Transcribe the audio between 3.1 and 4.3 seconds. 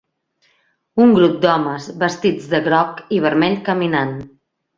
i vermell caminant.